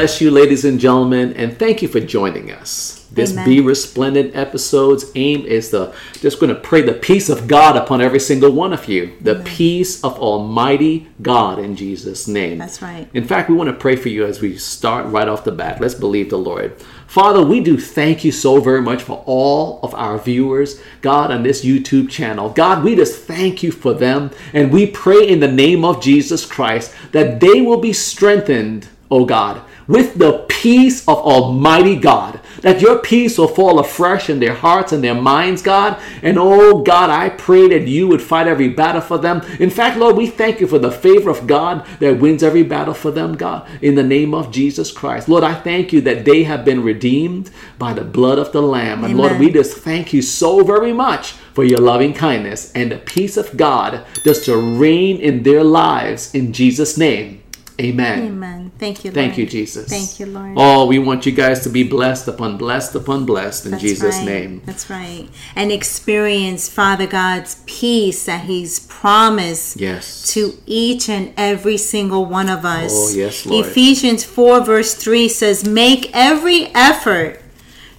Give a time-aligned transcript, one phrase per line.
[0.00, 3.06] bless you, ladies and gentlemen, and thank you for joining us.
[3.12, 3.44] This Amen.
[3.44, 8.00] Be Resplendent episode's aim is to just going to pray the peace of God upon
[8.00, 9.12] every single one of you.
[9.20, 12.56] The peace of Almighty God in Jesus' name.
[12.56, 13.10] That's right.
[13.12, 15.82] In fact, we want to pray for you as we start right off the bat.
[15.82, 16.80] Let's believe the Lord.
[17.06, 21.42] Father, we do thank you so very much for all of our viewers, God, on
[21.42, 22.48] this YouTube channel.
[22.48, 24.30] God, we just thank you for them.
[24.54, 29.26] And we pray in the name of Jesus Christ that they will be strengthened, oh
[29.26, 32.40] God, with the peace of Almighty God.
[32.60, 36.00] That your peace will fall afresh in their hearts and their minds, God.
[36.22, 39.40] And oh God, I pray that you would fight every battle for them.
[39.58, 42.94] In fact, Lord, we thank you for the favor of God that wins every battle
[42.94, 45.28] for them, God, in the name of Jesus Christ.
[45.28, 49.02] Lord, I thank you that they have been redeemed by the blood of the Lamb.
[49.04, 52.98] And Lord, we just thank you so very much for your loving kindness and the
[52.98, 57.42] peace of God just to reign in their lives in Jesus' name.
[57.80, 58.26] Amen.
[58.26, 58.69] Amen.
[58.80, 59.14] Thank you, Lord.
[59.14, 59.90] Thank you, Jesus.
[59.90, 60.54] Thank you, Lord.
[60.56, 64.16] Oh, we want you guys to be blessed upon blessed upon blessed in That's Jesus'
[64.16, 64.24] right.
[64.24, 64.62] name.
[64.64, 65.28] That's right.
[65.54, 70.32] And experience Father God's peace that He's promised Yes.
[70.32, 72.92] to each and every single one of oh, us.
[72.94, 73.66] Oh, yes, Lord.
[73.66, 77.42] Ephesians 4, verse 3 says, Make every effort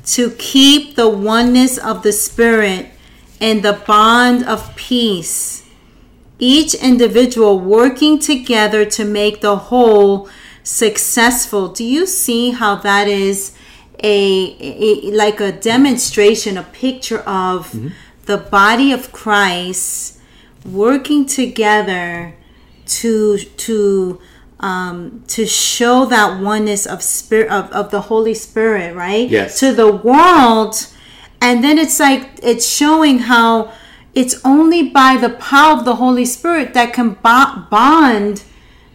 [0.08, 2.88] to keep the oneness of the Spirit
[3.40, 5.64] and the bond of peace.
[6.40, 10.28] Each individual working together to make the whole
[10.64, 11.70] successful.
[11.70, 13.56] Do you see how that is
[14.04, 17.92] a, a like a demonstration, a picture of
[18.26, 20.20] the body of Christ
[20.66, 22.36] working together
[22.86, 24.20] to to
[24.59, 29.30] um, to show that oneness of spirit of, of the Holy Spirit, right?
[29.30, 29.59] Yes.
[29.59, 30.88] To the world,
[31.40, 33.73] and then it's like it's showing how
[34.14, 38.44] it's only by the power of the Holy Spirit that can bo- bond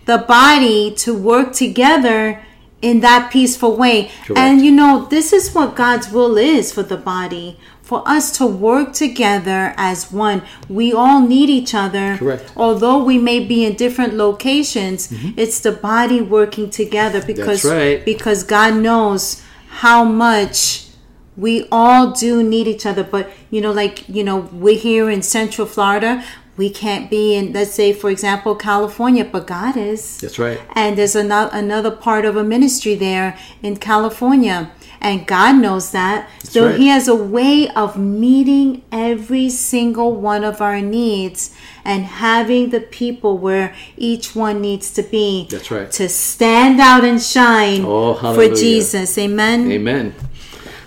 [0.07, 2.43] the body to work together
[2.83, 4.11] in that peaceful way.
[4.25, 4.39] Correct.
[4.39, 7.59] And you know, this is what God's will is for the body.
[7.83, 10.43] For us to work together as one.
[10.69, 12.17] We all need each other.
[12.17, 12.53] Correct.
[12.57, 17.77] Although we may be in different locations, it's the body working together because Mm-hmm.
[17.79, 18.05] right.
[18.05, 19.41] because God knows
[19.85, 20.89] how much
[21.37, 25.21] we all do need each other but you know like you know we're here in
[25.21, 26.25] central florida
[26.57, 30.61] we can't be in let's say for example california but god is That's right.
[30.75, 36.29] and there's another another part of a ministry there in california and god knows that
[36.43, 36.79] so right.
[36.79, 42.81] he has a way of meeting every single one of our needs and having the
[42.81, 45.91] people where each one needs to be That's right.
[45.93, 50.15] to stand out and shine Oh, for jesus amen Amen.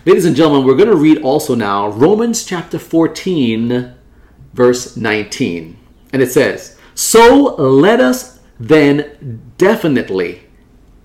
[0.06, 3.94] Ladies and gentlemen, we're going to read also now Romans chapter 14,
[4.60, 5.78] verse 19.
[6.12, 10.42] And it says, So let us then definitely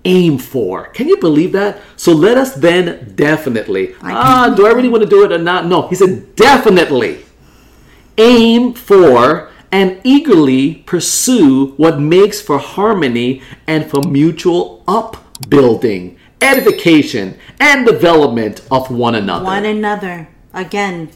[0.03, 0.87] aim for.
[0.89, 1.79] Can you believe that?
[1.95, 3.95] So let us then definitely.
[4.01, 5.65] Ah, do I really want to do it or not?
[5.67, 7.23] No, he said definitely
[8.17, 17.85] aim for and eagerly pursue what makes for harmony and for mutual upbuilding, edification, and
[17.85, 19.45] development of one another.
[19.45, 21.09] one another again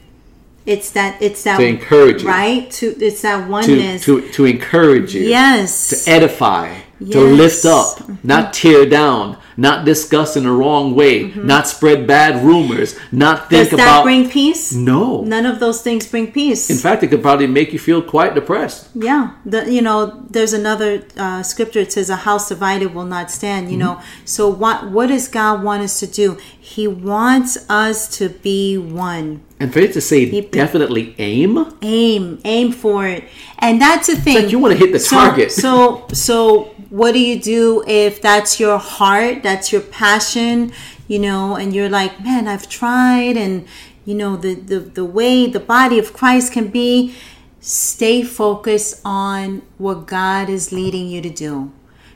[0.66, 2.28] it's that it's that To encourage you.
[2.28, 2.70] right?
[2.72, 6.03] To it's that oneness to, to encourage you, yes.
[6.06, 7.14] To edify, yes.
[7.14, 8.52] to lift up, not mm-hmm.
[8.52, 9.38] tear down,
[9.68, 13.75] not discuss in the wrong way, not spread bad rumors, not think Mm-hmm.
[13.75, 14.03] does that about.
[14.09, 15.22] bring peace no.
[15.36, 18.31] none of those things bring peace In fact, it could probably make you feel quite
[18.40, 18.80] depressed.
[19.09, 20.00] yeah the, you know
[20.36, 20.92] there's another
[21.25, 24.00] uh, scripture it says a house divided will not stand you Mm-hmm.
[24.00, 24.02] know
[24.36, 26.28] so what what does god want us to do
[26.74, 27.52] he wants
[27.86, 29.28] us to be one
[29.62, 32.24] And for it to say He- definitely aim, aim
[32.56, 33.22] aim for it
[33.66, 35.50] and that's the thing like you want to hit the so, target.
[35.52, 40.72] So, so what do you do if that's your heart, that's your passion,
[41.07, 43.67] you know, and you're like, man, I've tried, and
[44.05, 47.16] you know, the the the way the body of Christ can be.
[47.61, 51.72] Stay focused on what God is leading you to do.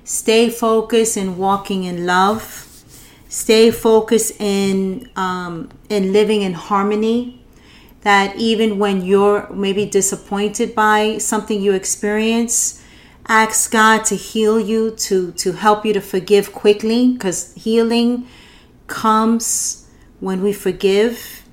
[0.06, 2.70] Stay focused in walking in love.
[3.28, 7.44] Stay focused in um, in living in harmony
[8.02, 12.83] that even when you're maybe disappointed by something you experience
[13.28, 18.28] ask god to heal you to to help you to forgive quickly because healing
[18.88, 19.88] comes
[20.20, 21.44] when we forgive.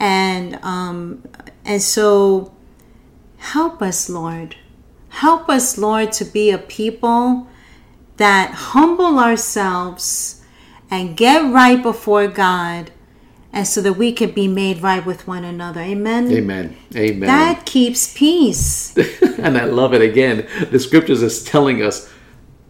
[0.00, 1.22] And um
[1.64, 2.52] and so
[3.38, 4.56] help us lord.
[5.08, 7.46] Help us lord to be a people
[8.16, 10.42] that humble ourselves
[10.90, 12.90] and get right before god
[13.54, 16.76] and so that we can be made right with one another amen Amen.
[16.94, 17.26] Amen.
[17.26, 18.94] that keeps peace
[19.44, 20.46] and I love it again.
[20.70, 22.10] The scriptures is telling us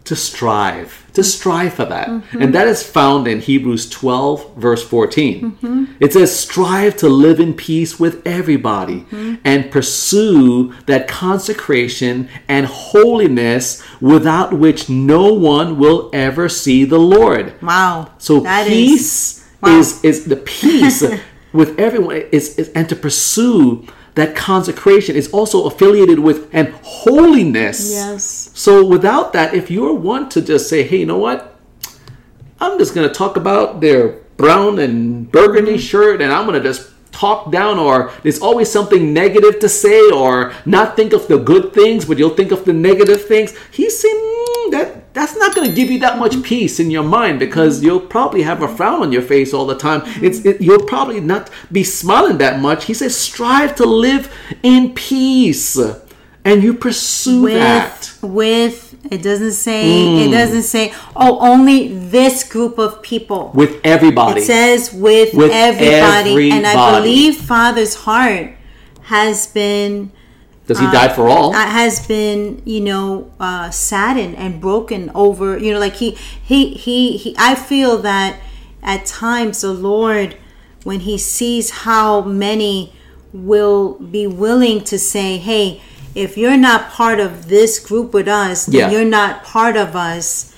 [0.05, 1.23] to strive, to mm-hmm.
[1.23, 2.07] strive for that.
[2.07, 2.41] Mm-hmm.
[2.41, 5.51] And that is found in Hebrews 12, verse 14.
[5.51, 5.85] Mm-hmm.
[5.99, 9.05] It says, Strive to live in peace with everybody
[9.43, 17.59] and pursue that consecration and holiness without which no one will ever see the Lord.
[17.63, 18.11] Wow.
[18.19, 19.79] So That is- peace wow.
[19.79, 21.03] is is the peace
[21.53, 27.91] with everyone is, is and to pursue that consecration is also affiliated with and holiness.
[27.91, 28.49] Yes.
[28.53, 31.59] So without that, if you're one to just say, hey, you know what?
[32.59, 37.51] I'm just gonna talk about their brown and burgundy shirt and I'm gonna just talk
[37.51, 42.03] down or there's always something negative to say or not think of the good things
[42.03, 45.73] but you'll think of the negative things he's saying "Mm, that that's not going to
[45.73, 49.11] give you that much peace in your mind because you'll probably have a frown on
[49.11, 50.01] your face all the time.
[50.21, 52.85] It's it, you'll probably not be smiling that much.
[52.85, 54.31] He says strive to live
[54.61, 55.79] in peace.
[56.43, 58.13] And you pursue that.
[58.21, 60.27] with with it doesn't say mm.
[60.27, 63.51] it doesn't say oh only this group of people.
[63.53, 64.41] With everybody.
[64.41, 66.51] It says with, With everybody.
[66.51, 68.51] and i believe father's heart
[69.03, 70.11] has been
[70.67, 75.57] does he die for all uh, has been you know uh, saddened and broken over
[75.57, 76.11] you know like he,
[76.43, 78.39] he he he i feel that
[78.81, 80.35] at times the lord
[80.83, 82.93] when he sees how many
[83.33, 85.81] will be willing to say hey
[86.15, 88.89] if you're not part of this group with us then Yeah.
[88.91, 90.55] you're not part of us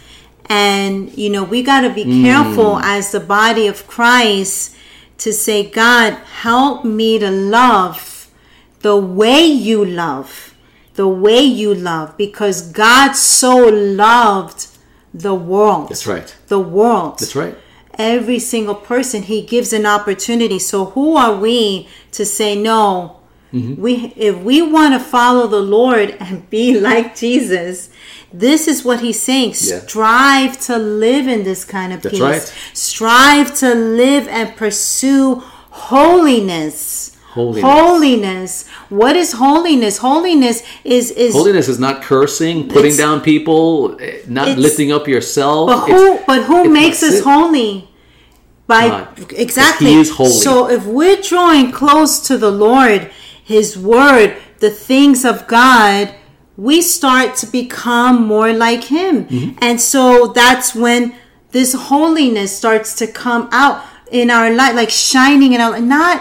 [0.49, 2.21] and you know we got to be Mm.
[2.23, 4.75] careful as the body of christ
[5.17, 8.16] to say god help me to love
[8.81, 10.53] the way you love
[10.95, 14.67] the way you love because god so loved
[15.13, 15.89] the world.
[15.89, 16.35] That's right.
[16.47, 17.19] The world.
[17.19, 17.57] That's right.
[17.95, 20.59] Every single person he gives an opportunity.
[20.59, 23.13] So who are we to say no?
[23.53, 23.81] Mm-hmm.
[23.81, 27.89] we if we want to follow the lord and be like jesus
[28.33, 29.51] this is what he's saying.
[29.61, 29.79] Yeah.
[29.79, 32.21] strive to live in this kind of That's peace.
[32.21, 32.53] right.
[32.73, 35.35] strive to live and pursue
[35.69, 37.63] holiness Holiness.
[37.71, 38.51] holiness
[38.89, 43.97] what is holiness holiness is is Holiness is not cursing, putting down people,
[44.27, 45.63] not lifting up yourself.
[45.71, 46.19] But It's- who?
[46.31, 47.23] But who makes us sin.
[47.31, 47.71] holy?
[48.67, 49.07] By God.
[49.45, 49.87] exactly.
[49.93, 50.29] He is holy.
[50.47, 53.01] So if we're drawing close to the Lord,
[53.43, 54.29] His Word,
[54.59, 56.03] the things of God,
[56.57, 59.57] we start to become more like Him, Mm-hmm.
[59.61, 60.01] and so
[60.41, 61.13] that's when
[61.51, 63.75] this holiness starts to come out
[64.11, 65.79] in our life, like shining in our.
[65.79, 66.17] Not.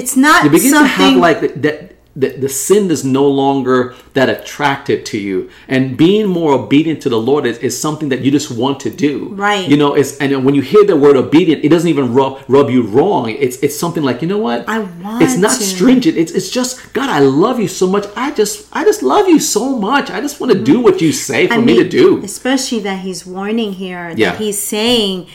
[0.00, 0.96] It's not you begin something.
[0.96, 1.76] to have like the, that.
[2.16, 7.08] The, the sin is no longer that attractive to you and being more obedient to
[7.14, 9.14] the lord is, is something that you just want to do
[9.46, 9.68] Right.
[9.70, 12.70] you know it's and when you hear the word obedient it doesn't even rub, rub
[12.74, 15.62] you wrong it's it's something like you know what I want it's not to.
[15.72, 19.28] stringent it's, it's just god i love you so much i just i just love
[19.28, 20.82] you so much i just want to do mm-hmm.
[20.86, 24.34] what you say for I me to do Especially that he's warning here that Yeah.
[24.42, 25.28] he's saying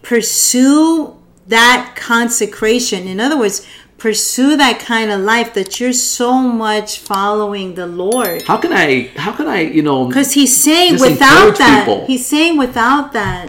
[0.00, 1.16] pursue
[1.48, 3.06] that consecration.
[3.06, 3.66] In other words,
[4.00, 6.32] pursue that kind of life that you're so
[6.64, 8.42] much following the Lord.
[8.50, 12.06] how can i how can i you know Because he's saying without that, people.
[12.06, 13.46] he's saying without that,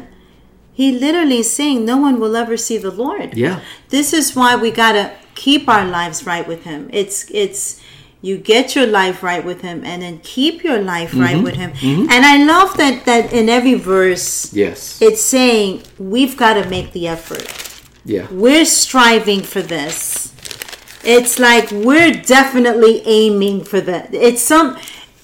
[0.73, 3.33] he literally is saying no one will ever see the Lord.
[3.45, 3.59] yeah
[3.89, 5.05] This is why we gotta
[5.35, 6.89] keep our lives right with him.
[6.91, 7.79] It's it's
[8.21, 11.21] you get your life right with him and then keep your life Mm-hmm.
[11.27, 11.71] right with him.
[12.13, 16.91] And I love that that in every verse yes it's saying we've got to make
[16.97, 17.47] the effort.
[18.05, 20.30] yeah We're striving for this.
[21.03, 24.13] It's like we're definitely aiming for that.
[24.13, 24.77] It's some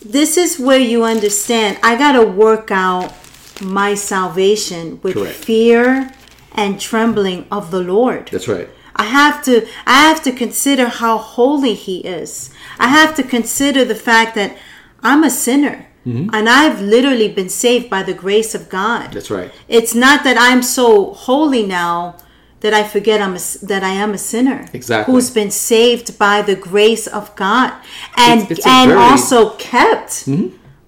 [0.04, 3.14] this is where you understand I got to work out
[3.62, 5.36] my salvation with Correct.
[5.36, 6.12] fear
[6.54, 8.30] and trembling of the Lord.
[8.32, 12.50] that's right I have to I have to consider how holy he is.
[12.80, 14.58] I have to consider the fact that
[15.04, 16.34] I'm a sinner Mm-hmm.
[16.34, 19.12] and I've literally been saved by the grace of God.
[19.12, 22.16] that's right It's not that I'm so holy now
[22.62, 24.66] that I forget I'm a, that I am a sinner.
[24.74, 25.14] Exactly.
[25.14, 27.74] Who's been saved by the grace of God
[28.18, 29.12] and It's- it's and very- Mm-hmm.
[29.12, 30.28] also kept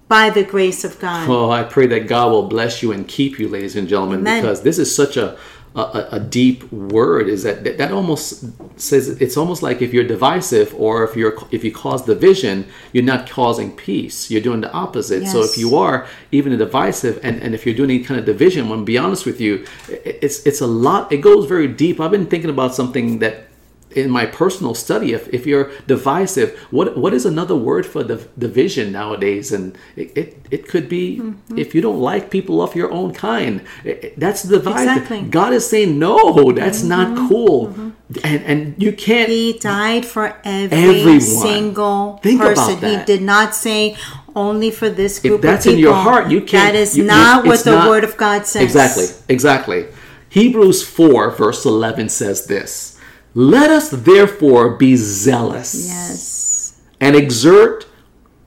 [0.08, 1.28] by the grace of God.
[1.28, 4.42] Well, I pray that God will bless you and keep you, ladies and gentlemen, Amen.
[4.42, 5.36] because this is such a,
[5.76, 7.28] a a- deep word.
[7.28, 8.44] Is that that- that almost
[8.76, 13.04] says it's almost like if you're divisive or if you're if you cause division, you're
[13.04, 14.30] not causing peace.
[14.30, 15.22] You're doing the opposite.
[15.28, 18.26] So if you are even a divisive and, and if you're doing any kind of
[18.26, 19.64] division, I'm gonna be honest with you,
[20.04, 21.12] it's it's a lot.
[21.12, 22.00] It goes very deep.
[22.00, 23.46] I've been thinking about something that
[23.92, 28.16] in my personal study, if, if you're divisive, what what is another word for the
[28.38, 29.50] division nowadays?
[29.52, 31.58] And it, it, it could be Mm-hmm.
[31.58, 33.62] if you don't like people of your own kind.
[33.84, 34.88] It- that's divisive.
[34.96, 35.18] Exactly.
[35.18, 35.30] Mm-hmm.
[35.30, 37.66] God is saying no, that's not cool,
[38.24, 39.28] and and you can't.
[39.28, 41.20] He died for every Everyone.
[41.20, 42.80] single Think about person.
[42.80, 43.00] that.
[43.00, 43.96] He did not say
[44.36, 46.72] only for this group if that's of in your heart, you can't.
[46.74, 48.62] That is you- you- not what the not- Word of God says.
[48.62, 49.86] Exactly, exactly.
[50.28, 52.96] Hebrews 4, verse 11 says this
[53.34, 56.74] Let us therefore be zealous Yes.
[57.00, 57.86] and exert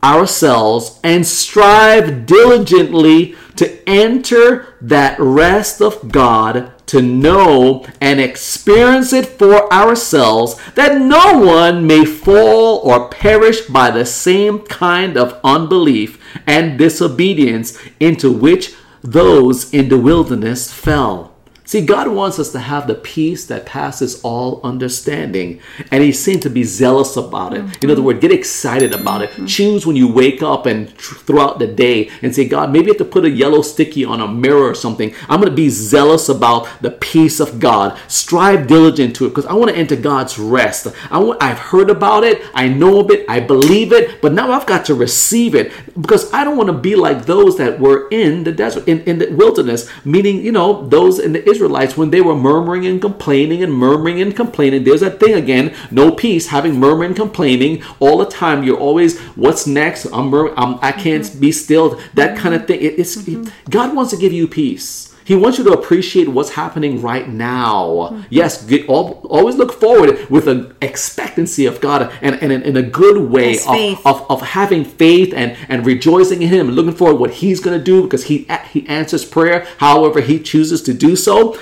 [0.03, 9.25] ourselves and strive diligently to enter that rest of God, to know and experience it
[9.25, 16.19] for ourselves, that no one may fall or perish by the same kind of unbelief
[16.45, 21.32] and disobedience into which those in the wilderness fell.
[21.65, 26.41] See, God wants us to have the peace that passes all understanding, and He's saying
[26.41, 27.59] to be zealous about it.
[27.81, 28.03] In other mm-hmm.
[28.03, 29.29] words, get excited about it.
[29.31, 29.45] Mm-hmm.
[29.45, 32.89] Choose when you wake up and tr- throughout the day and say, God, maybe I
[32.89, 35.15] have to put a yellow sticky on a mirror or something.
[35.29, 37.97] I'm going to be zealous about the peace of God.
[38.09, 40.87] Strive diligent to it because I want to enter God's rest.
[41.09, 44.51] I want, I've heard about it, I know of it, I believe it, but now
[44.51, 48.09] I've got to receive it because I don't want to be like those that were
[48.09, 52.09] in the desert, in, in the wilderness, meaning, you know, those in the Israelites when
[52.11, 54.83] they were murmuring and complaining and murmuring and complaining.
[54.83, 58.63] There's that thing again, no peace, having murmuring and complaining all the time.
[58.63, 60.05] You're always, what's next?
[60.17, 61.99] I'm, mur- I'm I can't be still.
[62.15, 62.79] That kind of thing.
[62.81, 63.13] It- it's
[63.69, 65.12] God wants to give you peace.
[65.25, 68.23] He wants you to appreciate what's happening right now.
[68.29, 72.77] Yes, get, al- always look forward with an expectancy of God and, and in, in
[72.77, 77.19] a good way of, of, of having faith and, and rejoicing in Him, looking forward
[77.19, 81.15] what He's going to do because He He answers prayer however He chooses to do
[81.15, 81.57] so.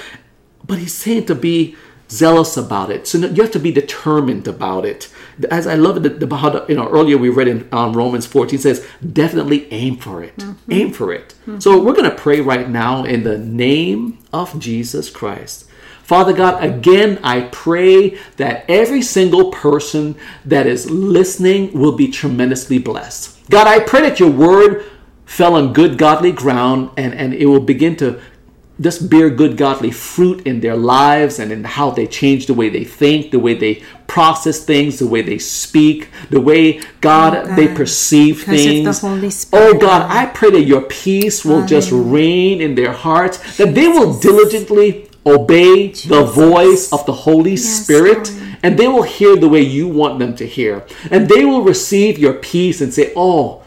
[0.66, 1.76] But He's saying to be
[2.10, 3.08] zealous about it.
[3.08, 5.10] So you have to be determined about it.
[5.50, 8.60] As I love it how the, you know earlier we read in um, Romans 14
[8.60, 10.34] says definitely aim for it.
[10.70, 11.36] Aim for it.
[11.60, 15.68] So we're going to pray right now in the name of Jesus Christ.
[16.04, 22.80] Father God, again, I pray that every single person that is listening will be tremendously
[22.80, 23.50] blessed.
[23.50, 24.86] God, I pray that your word
[25.26, 28.20] fell on good, godly ground and, and it will begin to
[28.82, 32.68] just bear good, godly fruit in their lives and in how they change the way
[32.70, 37.48] they think, the way they process things, the way they speak, the way, God, Oh,
[37.48, 37.58] God.
[37.58, 39.00] they perceive Because of the things.
[39.00, 42.92] Holy oh, Spirit, oh, God, I pray that your peace will just reign in their
[42.92, 48.58] hearts, that they will diligently obey the voice of the Holy Spirit, Lord.
[48.64, 50.86] and they will hear the way you want them to hear.
[51.10, 53.61] And they will receive your peace and say, Oh,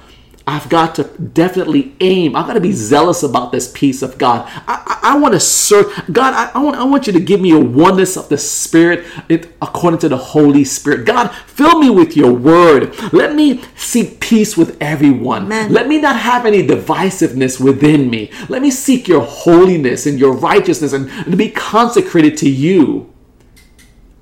[0.47, 2.37] I've got to definitely aim.
[2.37, 4.47] I've got to be zealous about this peace of God.
[4.69, 6.35] I, I, I want to serve God.
[6.35, 9.55] I, I want I want you to give me a oneness of the Spirit it,
[9.63, 11.07] according to the Holy Spirit.
[11.07, 12.95] God, fill me with your word.
[13.13, 15.47] Let me seek peace with everyone.
[15.47, 15.73] Amen.
[15.73, 18.31] Let me not have any divisiveness within me.
[18.51, 23.11] Let me seek your holiness and your righteousness and, and be consecrated to you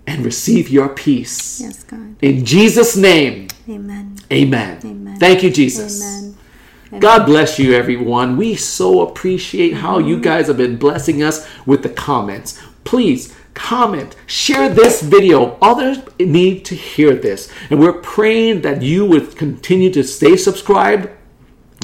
[0.07, 1.61] and receive your peace.
[1.61, 2.17] Yes, God.
[2.23, 3.49] In Jesus' name.
[3.69, 4.17] Amen.
[4.31, 4.79] Amen.
[4.85, 5.02] Amen.
[5.19, 6.03] Thank you, Jesus.
[6.03, 7.01] Amen.
[7.01, 8.37] God bless you, everyone.
[8.37, 10.23] We so appreciate how you Mm-hmm.
[10.25, 12.61] guys have been blessing us with the comments.
[12.85, 15.57] Please comment, share this video.
[15.63, 17.51] Others need to hear this.
[17.71, 21.09] And we're praying that you would continue to stay subscribed,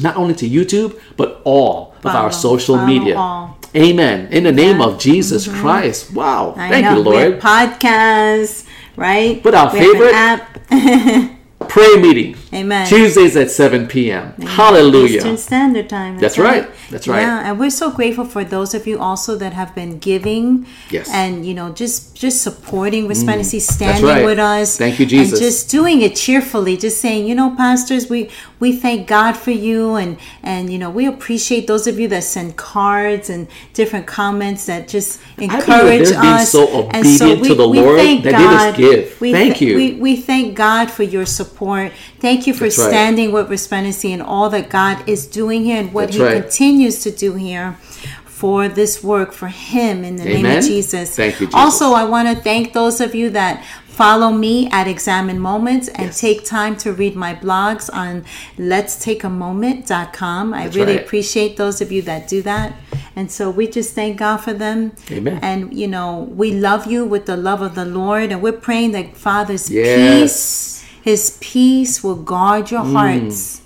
[0.02, 3.16] not only to YouTube, but all of our social media.
[3.16, 3.56] all.
[3.76, 4.28] Amen.
[4.32, 6.12] In the name of Jesus Christ.
[6.12, 6.50] Wow.
[6.50, 6.60] Mm-hmm.
[6.60, 6.96] I Thank know.
[6.96, 7.40] you, Lord.
[7.40, 8.66] podcasts,
[8.96, 9.42] right?
[9.42, 10.68] But our We favorite- app.
[11.68, 12.34] Prayer meeting.
[12.52, 12.86] Amen.
[12.86, 14.32] Tuesdays at 7 p.m.
[14.40, 15.18] Hallelujah.
[15.18, 16.18] Eastern Standard Time.
[16.18, 16.68] That's right.
[16.90, 17.20] That's right.
[17.20, 20.66] Yeah, and we're so grateful for those of you also that have been giving.
[20.90, 21.08] Yes.
[21.08, 21.14] Mm.
[21.14, 24.24] And you know, just just supporting Resplendency, standing right.
[24.24, 24.78] with us.
[24.78, 25.38] Thank you, Jesus.
[25.38, 29.50] And just doing it cheerfully, just saying, you know, pastors, we we thank God for
[29.50, 34.06] you, and and you know, we appreciate those of you that send cards and different
[34.06, 36.50] comments that just encourage us.
[36.50, 38.74] so and so obedient we, to the we Lord thank that God.
[38.74, 39.20] they just give.
[39.20, 39.76] We Thank you.
[39.76, 41.92] We, we thank God for your support.
[42.20, 42.88] Thank you for That's right.
[42.88, 46.42] standing with Resplendency and all that God is doing here and what That's He right.
[46.42, 47.76] continues to do here
[48.24, 51.16] for this work for Him in the name of Jesus.
[51.16, 51.58] Thank you, Jesus.
[51.60, 56.06] Also, I want to thank those of you that follow me at Examine Moments and
[56.06, 56.20] Yes.
[56.20, 58.24] take time to read my blogs on
[58.56, 60.54] Let's Take a let'stakeamoment.com.
[60.54, 61.04] I That's really right.
[61.04, 62.74] appreciate those of you that do that.
[63.16, 64.92] And so we just thank God for them.
[65.10, 65.40] Amen.
[65.42, 68.30] And, you know, we love you with the love of the Lord.
[68.30, 70.20] And we're praying that Father's Yes.
[70.22, 70.77] peace,
[71.08, 72.70] His peace will guard Mm.
[72.74, 73.62] your hearts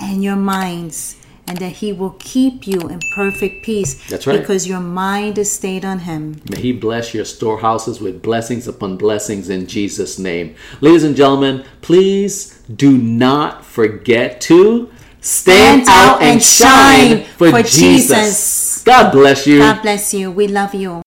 [0.00, 1.16] and your minds.
[1.50, 3.96] and that He will keep you in perfect peace.
[4.10, 4.38] That's right.
[4.38, 6.42] Because your mind is stayed on Him.
[6.50, 10.54] May He bless your storehouses with blessings upon blessings in Jesus' name.
[10.82, 14.90] Ladies and gentlemen, please do not forget to
[15.22, 18.82] stand, out and shine for, Jesus.
[18.84, 19.58] God bless you.
[19.60, 20.30] God bless you.
[20.30, 21.00] We love you.